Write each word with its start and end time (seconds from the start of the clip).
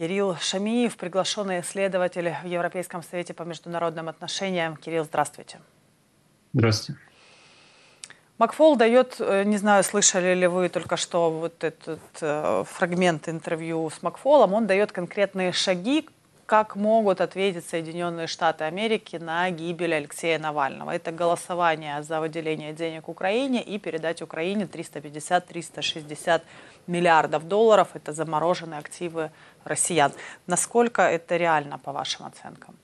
Кирилл 0.00 0.34
Шамиев, 0.36 0.96
приглашенный 0.96 1.60
исследователь 1.60 2.34
в 2.42 2.46
Европейском 2.46 3.02
совете 3.02 3.34
по 3.34 3.42
международным 3.42 4.08
отношениям. 4.08 4.74
Кирилл, 4.78 5.04
здравствуйте. 5.04 5.60
Здравствуйте. 6.54 6.98
Макфол 8.38 8.76
дает, 8.76 9.16
э, 9.18 9.44
не 9.44 9.58
знаю, 9.58 9.84
слышали 9.84 10.32
ли 10.32 10.46
вы 10.46 10.70
только 10.70 10.96
что 10.96 11.30
вот 11.30 11.62
этот 11.62 12.00
э, 12.22 12.64
фрагмент 12.66 13.28
интервью 13.28 13.90
с 13.90 14.02
Макфолом, 14.02 14.54
он 14.54 14.66
дает 14.66 14.90
конкретные 14.90 15.52
шаги, 15.52 16.08
как 16.50 16.74
могут 16.74 17.20
ответить 17.20 17.64
Соединенные 17.64 18.26
Штаты 18.26 18.64
Америки 18.64 19.20
на 19.22 19.48
гибель 19.52 19.94
Алексея 19.94 20.36
Навального. 20.40 20.90
Это 20.90 21.12
голосование 21.12 22.02
за 22.02 22.20
выделение 22.20 22.72
денег 22.72 23.08
Украине 23.08 23.62
и 23.62 23.78
передать 23.78 24.20
Украине 24.20 24.64
350-360 24.64 26.42
миллиардов 26.88 27.46
долларов. 27.46 27.88
Это 27.94 28.12
замороженные 28.12 28.80
активы 28.80 29.30
россиян. 29.64 30.10
Насколько 30.48 31.02
это 31.02 31.36
реально, 31.36 31.78
по 31.78 31.92
вашим 31.92 32.26
оценкам? 32.26 32.74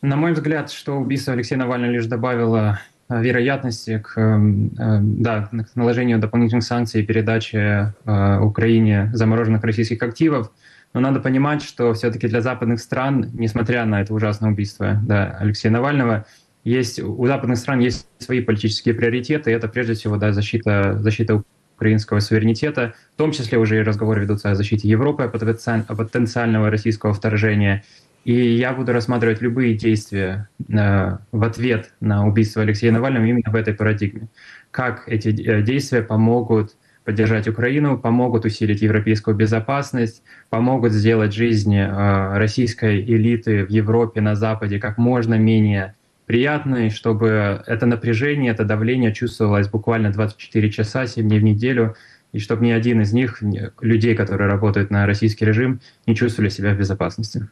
На 0.00 0.14
мой 0.14 0.32
взгляд, 0.32 0.70
что 0.70 0.92
убийство 0.96 1.32
Алексея 1.32 1.58
Навального 1.58 1.90
лишь 1.90 2.06
добавило 2.06 2.78
э, 3.08 3.20
вероятности 3.20 3.98
к, 3.98 4.20
эм, 4.20 4.70
э, 4.78 4.98
да, 5.00 5.48
к 5.50 5.74
наложению 5.74 6.20
дополнительных 6.20 6.62
санкций 6.62 7.02
и 7.02 7.04
передаче 7.04 7.94
э, 8.06 8.38
Украине 8.38 9.10
замороженных 9.12 9.64
российских 9.64 10.00
активов. 10.04 10.52
Но 10.94 11.00
надо 11.00 11.20
понимать, 11.20 11.62
что 11.62 11.92
все-таки 11.92 12.28
для 12.28 12.40
западных 12.40 12.80
стран, 12.80 13.30
несмотря 13.34 13.84
на 13.84 14.00
это 14.00 14.14
ужасное 14.14 14.52
убийство 14.52 15.00
да, 15.02 15.36
Алексея 15.40 15.72
Навального, 15.72 16.24
есть, 16.62 17.00
у 17.00 17.26
западных 17.26 17.58
стран 17.58 17.80
есть 17.80 18.06
свои 18.18 18.40
политические 18.40 18.94
приоритеты, 18.94 19.50
и 19.50 19.54
это 19.54 19.68
прежде 19.68 19.94
всего 19.94 20.16
да, 20.16 20.32
защита, 20.32 20.96
защита 21.00 21.42
украинского 21.76 22.20
суверенитета, 22.20 22.94
в 23.14 23.18
том 23.18 23.32
числе 23.32 23.58
уже 23.58 23.78
и 23.78 23.82
разговоры 23.82 24.22
ведутся 24.22 24.52
о 24.52 24.54
защите 24.54 24.88
Европы 24.88 25.24
от 25.24 25.32
потенциального 25.32 26.70
российского 26.70 27.12
вторжения. 27.12 27.84
И 28.24 28.32
я 28.32 28.72
буду 28.72 28.92
рассматривать 28.92 29.42
любые 29.42 29.74
действия 29.74 30.48
э, 30.66 31.18
в 31.30 31.44
ответ 31.44 31.92
на 32.00 32.26
убийство 32.26 32.62
Алексея 32.62 32.92
Навального 32.92 33.26
именно 33.26 33.50
в 33.50 33.54
этой 33.54 33.74
парадигме. 33.74 34.28
Как 34.70 35.06
эти 35.06 35.28
э, 35.28 35.60
действия 35.60 36.02
помогут 36.02 36.76
поддержать 37.04 37.48
Украину, 37.48 37.98
помогут 37.98 38.44
усилить 38.44 38.82
европейскую 38.82 39.36
безопасность, 39.36 40.22
помогут 40.50 40.92
сделать 40.92 41.34
жизнь 41.34 41.76
э, 41.76 42.38
российской 42.38 43.00
элиты 43.00 43.64
в 43.64 43.70
Европе, 43.70 44.20
на 44.20 44.34
Западе 44.34 44.78
как 44.78 44.98
можно 44.98 45.34
менее 45.34 45.94
приятной, 46.26 46.90
чтобы 46.90 47.62
это 47.66 47.86
напряжение, 47.86 48.52
это 48.52 48.64
давление 48.64 49.12
чувствовалось 49.12 49.68
буквально 49.68 50.10
24 50.10 50.70
часа, 50.70 51.06
7 51.06 51.28
дней 51.28 51.38
в 51.38 51.44
неделю, 51.44 51.96
и 52.32 52.38
чтобы 52.38 52.64
ни 52.64 52.70
один 52.70 53.02
из 53.02 53.12
них, 53.12 53.42
людей, 53.80 54.14
которые 54.16 54.48
работают 54.48 54.90
на 54.90 55.06
российский 55.06 55.44
режим, 55.44 55.80
не 56.06 56.16
чувствовали 56.16 56.48
себя 56.48 56.74
в 56.74 56.78
безопасности. 56.78 57.48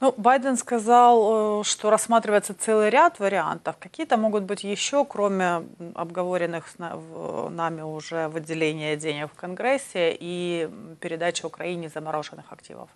Ну, 0.00 0.14
Байден 0.16 0.56
сказал, 0.56 1.60
э, 1.60 1.64
что 1.64 1.90
рассматривается 1.90 2.54
целый 2.54 2.88
ряд 2.88 3.18
вариантов. 3.18 3.76
Какие-то 3.80 4.16
могут 4.16 4.44
быть 4.44 4.62
еще, 4.62 5.04
кроме 5.04 5.62
обговоренных 5.94 6.66
нами 6.78 7.82
уже 7.82 8.28
выделения 8.28 8.96
денег 8.96 9.28
в 9.32 9.34
Конгрессе 9.34 10.16
и 10.18 10.68
передачи 11.00 11.44
Украине 11.44 11.88
замороженных 11.92 12.52
активов? 12.52 12.88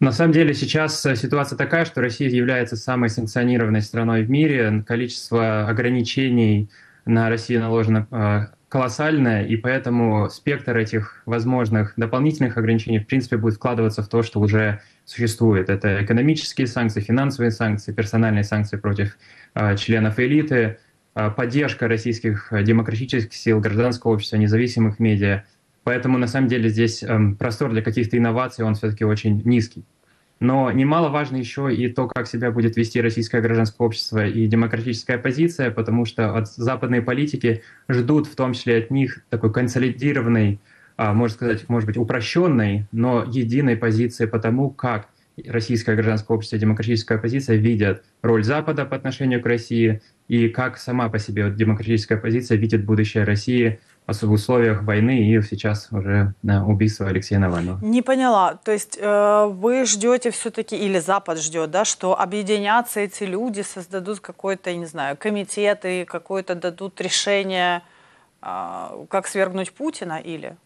На 0.00 0.12
самом 0.12 0.32
деле 0.32 0.52
сейчас 0.52 1.04
э, 1.06 1.16
ситуация 1.16 1.56
такая, 1.56 1.86
что 1.86 2.02
Россия 2.02 2.28
является 2.28 2.76
самой 2.76 3.08
санкционированной 3.08 3.80
страной 3.80 4.24
в 4.24 4.30
мире. 4.30 4.84
Количество 4.86 5.66
ограничений 5.66 6.68
на 7.06 7.30
Россию 7.30 7.60
наложено 7.60 8.52
э, 8.68 8.70
колоссальное, 8.70 9.44
и 9.44 9.56
поэтому 9.56 10.28
спектр 10.30 10.76
этих 10.76 11.22
возможных 11.26 11.94
дополнительных 11.96 12.56
ограничений 12.56 12.98
в 12.98 13.06
принципе 13.06 13.36
будет 13.36 13.54
вкладываться 13.54 14.02
в 14.02 14.08
то, 14.08 14.22
что 14.22 14.40
уже 14.40 14.80
существует. 15.04 15.68
Это 15.68 16.04
экономические 16.04 16.66
санкции, 16.66 17.00
финансовые 17.00 17.50
санкции, 17.50 17.92
персональные 17.92 18.44
санкции 18.44 18.76
против 18.76 19.16
э, 19.54 19.76
членов 19.76 20.18
элиты, 20.18 20.78
поддержка 21.36 21.88
российских 21.88 22.52
демократических 22.62 23.34
сил, 23.34 23.58
гражданского 23.58 24.12
общества, 24.12 24.36
независимых 24.36 25.00
медиа– 25.00 25.42
Поэтому 25.88 26.18
на 26.18 26.26
самом 26.26 26.48
деле 26.48 26.68
здесь 26.68 27.02
эм, 27.02 27.34
простор 27.34 27.72
для 27.72 27.80
каких-то 27.80 28.18
инноваций, 28.18 28.62
он 28.62 28.74
все-таки 28.74 29.06
очень 29.06 29.40
низкий. 29.46 29.86
Но 30.40 30.70
немаловажно 30.70 31.36
еще 31.36 31.74
и 31.74 31.88
то, 31.88 32.06
как 32.06 32.28
себя 32.28 32.50
будет 32.52 32.76
вести 32.76 33.00
российское 33.00 33.40
гражданское 33.40 33.84
общество 33.84 34.26
и 34.26 34.46
демократическая 34.46 35.14
оппозиция, 35.14 35.70
потому 35.70 36.04
что 36.04 36.36
от 36.36 36.48
западной 36.48 37.02
политики 37.02 37.62
ждут 37.88 38.28
в 38.28 38.36
том 38.36 38.52
числе 38.52 38.78
от 38.78 38.90
них 38.90 39.20
такой 39.30 39.52
консолидированной, 39.52 40.60
а, 40.96 41.12
можно 41.12 41.34
сказать, 41.34 41.68
может 41.68 41.86
быть, 41.86 41.96
упрощенной, 41.96 42.86
но 42.92 43.24
единой 43.24 43.76
позиции 43.76 44.26
по 44.26 44.38
тому, 44.38 44.70
как 44.70 45.08
российское 45.46 45.94
гражданское 45.94 46.34
общество 46.34 46.56
и 46.56 46.60
демократическая 46.60 47.16
оппозиция 47.16 47.56
видят 47.56 48.04
роль 48.22 48.44
Запада 48.44 48.84
по 48.84 48.96
отношению 48.96 49.42
к 49.42 49.46
России 49.46 50.02
и 50.28 50.48
как 50.48 50.78
сама 50.78 51.08
по 51.08 51.18
себе 51.18 51.50
демократическая 51.50 52.16
оппозиция 52.16 52.58
видит 52.58 52.84
будущее 52.84 53.24
России 53.24 53.78
в 54.08 54.32
условиях 54.32 54.82
войны 54.82 55.28
и 55.28 55.42
сейчас 55.42 55.88
уже 55.92 56.32
да, 56.42 56.64
убийство 56.64 57.06
Алексея 57.06 57.38
Навального. 57.38 57.78
Не 57.84 58.02
поняла. 58.02 58.54
То 58.54 58.72
есть 58.72 58.98
э, 59.00 59.46
вы 59.46 59.84
ждете 59.84 60.30
все-таки, 60.30 60.76
или 60.76 60.98
Запад 60.98 61.38
ждет, 61.38 61.70
да, 61.70 61.84
что 61.84 62.18
объединятся 62.18 63.00
эти 63.00 63.24
люди, 63.24 63.60
создадут 63.60 64.20
какой-то, 64.20 64.74
не 64.74 64.86
знаю, 64.86 65.16
комитет 65.18 65.84
и 65.84 66.04
какое-то 66.04 66.54
дадут 66.54 67.00
решение, 67.00 67.82
э, 68.42 69.04
как 69.10 69.26
свергнуть 69.26 69.72
Путина 69.72 70.18
или? 70.18 70.56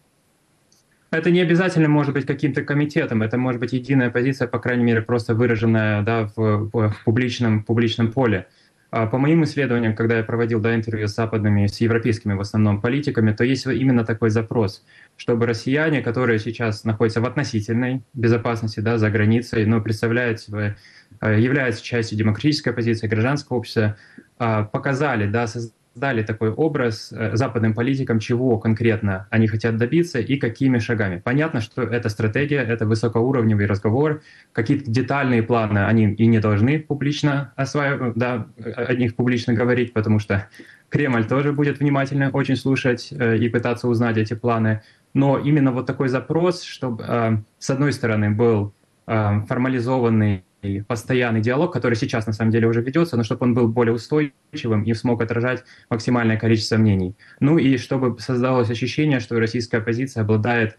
Это 1.11 1.29
не 1.29 1.41
обязательно 1.41 1.89
может 1.89 2.13
быть 2.13 2.25
каким-то 2.25 2.63
комитетом, 2.63 3.21
это 3.21 3.37
может 3.37 3.59
быть 3.59 3.73
единая 3.73 4.09
позиция, 4.09 4.47
по 4.47 4.57
крайней 4.57 4.83
мере, 4.83 5.01
просто 5.01 5.35
выраженная 5.35 6.01
да, 6.01 6.29
в, 6.35 6.69
в 6.71 6.95
публичном, 7.05 7.63
публичном 7.63 8.11
поле. 8.11 8.37
А 8.37 8.62
по 8.93 9.17
моим 9.17 9.43
исследованиям, 9.43 9.95
когда 9.95 10.17
я 10.17 10.23
проводил 10.23 10.59
да, 10.59 10.75
интервью 10.75 11.07
с 11.07 11.15
западными, 11.15 11.65
с 11.65 11.81
европейскими 11.81 12.33
в 12.33 12.41
основном 12.41 12.79
политиками, 12.79 13.31
то 13.31 13.43
есть 13.43 13.65
именно 13.65 14.05
такой 14.05 14.29
запрос, 14.29 14.85
чтобы 15.17 15.47
россияне, 15.47 16.01
которые 16.01 16.37
сейчас 16.37 16.83
находятся 16.83 17.19
в 17.19 17.25
относительной 17.25 18.03
безопасности 18.13 18.81
да, 18.81 18.99
за 18.99 19.09
границей, 19.09 19.65
но 19.65 19.81
представляют 19.81 20.41
себя, 20.41 20.75
э, 21.21 21.39
являются 21.39 21.83
частью 21.83 22.19
демократической 22.19 22.69
оппозиции, 22.69 23.07
гражданского 23.07 23.57
общества, 23.57 23.97
а, 24.37 24.63
показали, 24.63 25.25
да, 25.25 25.47
создали 25.47 25.73
дали 25.95 26.23
такой 26.23 26.51
образ 26.51 27.11
э, 27.11 27.35
западным 27.35 27.73
политикам, 27.73 28.19
чего 28.19 28.57
конкретно 28.57 29.27
они 29.29 29.47
хотят 29.47 29.77
добиться 29.77 30.19
и 30.19 30.37
какими 30.37 30.79
шагами. 30.79 31.21
Понятно, 31.23 31.61
что 31.61 31.83
это 31.83 32.09
стратегия, 32.09 32.61
это 32.61 32.85
высокоуровневый 32.85 33.65
разговор, 33.65 34.21
какие-то 34.51 34.89
детальные 34.89 35.43
планы 35.43 35.79
они 35.85 36.13
и 36.13 36.25
не 36.25 36.39
должны 36.39 36.79
публично 36.79 37.53
осваивать, 37.55 38.13
да, 38.15 38.47
о 38.57 38.93
них 38.93 39.15
публично 39.15 39.53
говорить, 39.53 39.93
потому 39.93 40.19
что 40.19 40.47
Кремль 40.89 41.25
тоже 41.25 41.53
будет 41.53 41.79
внимательно 41.79 42.29
очень 42.29 42.55
слушать 42.55 43.09
э, 43.11 43.37
и 43.37 43.49
пытаться 43.49 43.87
узнать 43.87 44.17
эти 44.17 44.33
планы. 44.33 44.81
Но 45.13 45.37
именно 45.37 45.71
вот 45.71 45.85
такой 45.85 46.09
запрос, 46.09 46.63
чтобы 46.63 47.03
э, 47.07 47.37
с 47.59 47.69
одной 47.69 47.93
стороны 47.93 48.31
был 48.31 48.73
формализованный 49.05 50.45
постоянный 50.87 51.41
диалог, 51.41 51.73
который 51.73 51.95
сейчас 51.95 52.27
на 52.27 52.33
самом 52.33 52.51
деле 52.51 52.67
уже 52.67 52.81
ведется, 52.81 53.17
но 53.17 53.23
чтобы 53.23 53.45
он 53.45 53.53
был 53.53 53.67
более 53.67 53.93
устойчивым 53.93 54.83
и 54.83 54.93
смог 54.93 55.21
отражать 55.21 55.63
максимальное 55.89 56.37
количество 56.37 56.77
мнений. 56.77 57.15
Ну 57.39 57.57
и 57.57 57.77
чтобы 57.77 58.19
создалось 58.19 58.69
ощущение, 58.69 59.19
что 59.19 59.39
российская 59.39 59.77
оппозиция 59.77 60.21
обладает 60.23 60.77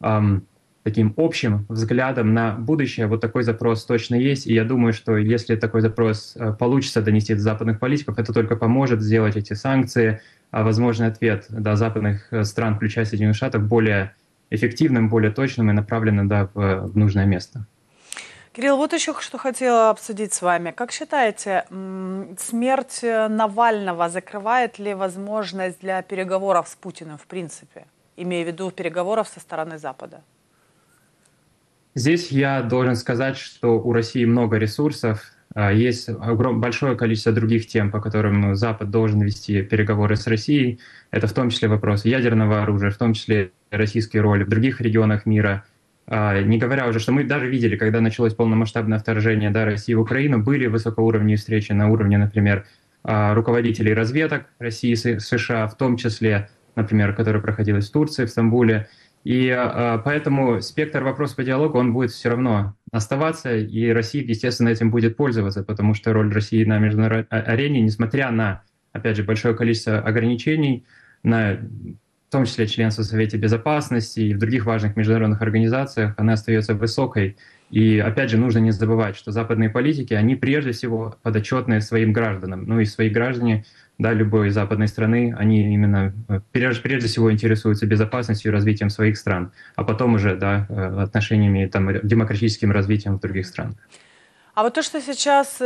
эм, 0.00 0.46
таким 0.82 1.14
общим 1.16 1.66
взглядом 1.68 2.34
на 2.34 2.54
будущее. 2.54 3.06
Вот 3.06 3.20
такой 3.20 3.42
запрос 3.44 3.84
точно 3.84 4.16
есть, 4.16 4.46
и 4.46 4.54
я 4.54 4.64
думаю, 4.64 4.92
что 4.92 5.16
если 5.16 5.56
такой 5.56 5.80
запрос 5.80 6.34
э, 6.36 6.52
получится 6.58 7.02
донести 7.02 7.34
до 7.34 7.40
западных 7.40 7.78
политиков, 7.78 8.18
это 8.18 8.32
только 8.32 8.56
поможет 8.56 9.00
сделать 9.00 9.36
эти 9.36 9.52
санкции, 9.52 10.20
а 10.50 10.64
возможный 10.64 11.06
ответ 11.06 11.46
до 11.48 11.76
западных 11.76 12.28
э, 12.32 12.44
стран, 12.44 12.76
включая 12.76 13.04
Соединенных 13.04 13.36
Штатов, 13.36 13.62
более 13.62 14.14
эффективным, 14.50 15.08
более 15.08 15.30
точным 15.30 15.70
и 15.70 15.72
направленным 15.72 16.28
да, 16.28 16.50
в, 16.52 16.88
в 16.88 16.96
нужное 16.96 17.26
место. 17.26 17.66
Кирилл, 18.52 18.76
вот 18.76 18.92
еще 18.92 19.14
что 19.18 19.38
хотела 19.38 19.88
обсудить 19.88 20.34
с 20.34 20.42
вами. 20.42 20.72
Как 20.72 20.92
считаете, 20.92 21.64
смерть 22.38 23.00
Навального 23.02 24.10
закрывает 24.10 24.78
ли 24.78 24.92
возможность 24.92 25.80
для 25.80 26.02
переговоров 26.02 26.68
с 26.68 26.74
Путиным 26.74 27.16
в 27.16 27.26
принципе, 27.26 27.86
имея 28.18 28.44
в 28.44 28.48
виду 28.48 28.70
переговоров 28.70 29.28
со 29.28 29.40
стороны 29.40 29.78
Запада? 29.78 30.20
Здесь 31.94 32.30
я 32.30 32.62
должен 32.62 32.94
сказать, 32.96 33.38
что 33.38 33.80
у 33.80 33.92
России 33.92 34.26
много 34.26 34.58
ресурсов, 34.58 35.22
а, 35.54 35.72
есть 35.72 36.10
большое 36.10 36.94
количество 36.94 37.32
других 37.32 37.66
тем, 37.66 37.90
по 37.90 38.02
которым 38.02 38.54
Запад 38.54 38.90
должен 38.90 39.22
вести 39.22 39.62
переговоры 39.62 40.16
с 40.16 40.26
Россией. 40.26 40.78
Это 41.10 41.26
в 41.26 41.32
том 41.32 41.48
числе 41.48 41.68
вопрос 41.68 42.04
ядерного 42.04 42.62
оружия, 42.62 42.90
в 42.90 42.98
том 42.98 43.14
числе 43.14 43.52
российские 43.70 44.22
роли 44.22 44.44
в 44.44 44.48
других 44.50 44.82
регионах 44.82 45.24
мира– 45.24 45.64
не 46.08 46.58
говоря 46.58 46.88
уже, 46.88 46.98
что 46.98 47.12
мы 47.12 47.24
даже 47.24 47.48
видели, 47.48 47.76
когда 47.76 48.00
началось 48.00 48.34
полномасштабное 48.34 48.98
вторжение 48.98 49.50
да, 49.50 49.64
России 49.64 49.94
в 49.94 50.00
Украину, 50.00 50.42
были 50.42 50.66
высокоуровневые 50.66 51.36
встречи 51.36 51.72
на 51.72 51.88
уровне, 51.90 52.18
например, 52.18 52.66
а, 53.04 53.34
руководителей 53.34 53.94
разведок 53.94 54.46
России 54.58 54.92
и 54.92 54.96
США, 54.96 55.66
в 55.66 55.76
том 55.76 55.96
числе, 55.96 56.48
например, 56.76 57.14
которая 57.14 57.42
проходилась 57.42 57.88
в 57.88 57.92
Турции, 57.92 58.24
в 58.24 58.30
Стамбуле. 58.30 58.88
И 59.24 59.46
э, 59.46 59.98
поэтому 60.04 60.60
спектр 60.60 61.04
вопросов 61.04 61.36
по 61.36 61.44
диалогу, 61.44 61.78
он 61.78 61.92
будет 61.92 62.10
все 62.10 62.30
равно 62.30 62.74
оставаться, 62.90 63.56
и 63.56 63.88
Россия, 63.90 64.24
естественно, 64.24 64.68
этим 64.68 64.90
будет 64.90 65.16
пользоваться, 65.16 65.62
потому 65.62 65.94
что 65.94 66.12
роль 66.12 66.32
России 66.32 66.64
на 66.64 66.78
международной 66.78 67.40
арене, 67.40 67.80
несмотря 67.82 68.32
на, 68.32 68.62
опять 68.92 69.16
же, 69.16 69.22
большое 69.22 69.54
количество 69.54 70.00
ограничений, 70.00 70.84
на 71.22 71.60
том 72.32 72.46
числе 72.46 72.66
членство 72.66 73.02
в 73.02 73.06
Совете 73.06 73.36
Безопасности 73.36 74.20
и 74.20 74.34
в 74.34 74.38
других 74.38 74.64
важных 74.64 74.96
международных 74.96 75.42
организациях, 75.42 76.14
она 76.16 76.32
остается 76.32 76.74
высокой. 76.74 77.36
И 77.70 77.98
опять 77.98 78.30
же, 78.30 78.38
нужно 78.38 78.58
не 78.58 78.70
забывать, 78.70 79.16
что 79.16 79.30
западные 79.32 79.70
политики, 79.70 80.14
они 80.14 80.34
прежде 80.34 80.72
всего 80.72 81.16
подотчетны 81.22 81.80
своим 81.80 82.12
гражданам. 82.12 82.64
Ну 82.66 82.80
и 82.80 82.84
свои 82.84 83.08
граждане 83.10 83.64
да, 83.98 84.12
любой 84.12 84.50
западной 84.50 84.88
страны, 84.88 85.34
они 85.38 85.74
именно 85.74 86.12
э, 86.28 86.40
прежде, 86.50 86.82
прежде 86.82 87.08
всего 87.08 87.30
интересуются 87.30 87.86
безопасностью 87.86 88.50
и 88.50 88.54
развитием 88.54 88.90
своих 88.90 89.16
стран, 89.16 89.52
а 89.76 89.84
потом 89.84 90.14
уже 90.14 90.34
да, 90.36 90.66
э, 90.68 91.02
отношениями, 91.02 91.66
там, 91.66 91.88
демократическим 92.02 92.72
развитием 92.72 93.18
в 93.18 93.20
других 93.20 93.46
странах. 93.46 93.76
А 94.54 94.62
вот 94.64 94.74
то, 94.74 94.82
что 94.82 95.00
сейчас 95.00 95.60
э, 95.60 95.64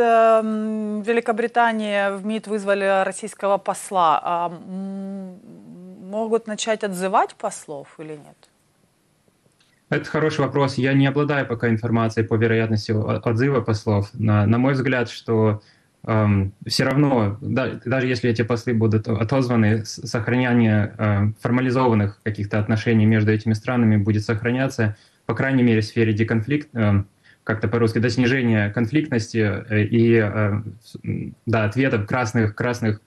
Великобритания 1.05 2.12
в 2.12 2.25
МИД 2.25 2.47
вызвали 2.47 3.05
российского 3.05 3.59
посла, 3.59 4.53
э, 4.53 5.35
могут 6.11 6.47
начать 6.47 6.85
отзывать 6.85 7.35
послов 7.35 7.97
или 7.99 8.12
нет? 8.12 8.50
Это 9.88 10.05
хороший 10.05 10.41
вопрос. 10.41 10.79
Я 10.79 10.94
не 10.94 11.06
обладаю 11.06 11.47
пока 11.47 11.69
информацией 11.69 12.26
по 12.26 12.35
вероятности 12.35 12.93
отзыва 12.93 13.61
послов. 13.61 14.11
На, 14.14 14.44
на 14.47 14.58
мой 14.58 14.73
взгляд, 14.73 15.08
что 15.08 15.62
эм, 16.05 16.53
все 16.67 16.85
равно, 16.85 17.38
да, 17.41 17.79
даже 17.85 18.08
если 18.08 18.29
эти 18.31 18.43
послы 18.43 18.75
будут 18.75 19.06
отозваны, 19.06 19.85
сохранение 19.85 20.94
э, 20.99 21.26
формализованных 21.41 22.20
каких-то 22.25 22.59
отношений 22.59 23.06
между 23.06 23.31
этими 23.31 23.52
странами 23.52 23.97
будет 23.97 24.25
сохраняться, 24.25 24.97
по 25.25 25.35
крайней 25.35 25.62
мере, 25.62 25.82
в 25.82 25.85
сфере 25.85 26.12
деконфликт, 26.12 26.69
э, 26.75 27.05
как-то 27.44 27.69
по-русски, 27.69 28.00
до 28.00 28.11
снижения 28.11 28.70
конфликтности 28.70 29.38
э, 29.38 29.85
и 29.85 30.14
э, 30.17 30.62
да, 31.47 31.64
ответов 31.64 32.06
красных, 32.06 32.56
красных 32.56 33.00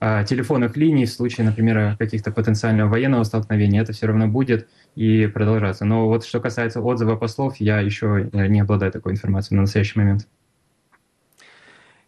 телефонных 0.00 0.76
линий 0.76 1.06
в 1.06 1.10
случае, 1.10 1.46
например, 1.46 1.96
каких-то 1.96 2.32
потенциального 2.32 2.88
военного 2.88 3.24
столкновения, 3.24 3.82
это 3.82 3.92
все 3.92 4.06
равно 4.06 4.26
будет 4.26 4.68
и 4.96 5.26
продолжаться. 5.26 5.84
Но 5.84 6.08
вот 6.08 6.24
что 6.24 6.40
касается 6.40 6.80
отзыва 6.80 7.16
послов, 7.16 7.56
я 7.58 7.80
еще 7.80 8.28
не 8.32 8.60
обладаю 8.60 8.90
такой 8.92 9.12
информацией 9.12 9.56
на 9.56 9.62
настоящий 9.62 9.98
момент. 9.98 10.26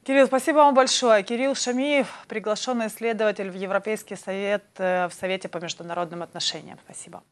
Кирилл, 0.04 0.26
спасибо 0.26 0.58
вам 0.58 0.74
большое. 0.74 1.22
Кирилл 1.22 1.54
Шамиев, 1.54 2.06
приглашенный 2.28 2.86
исследователь 2.86 3.50
в 3.50 3.54
Европейский 3.54 4.16
совет 4.16 4.64
в 4.76 5.10
Совете 5.12 5.48
по 5.48 5.58
международным 5.58 6.22
отношениям. 6.22 6.78
Спасибо. 6.84 7.22